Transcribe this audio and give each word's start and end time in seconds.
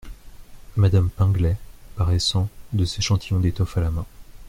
Madame 0.77 1.11
Pinglet, 1.11 1.57
paraissant, 1.95 2.49
deux 2.73 2.85
échantillons 2.97 3.39
d’étoffes 3.39 3.77
à 3.77 3.81
la 3.81 3.91
main. 3.91 4.05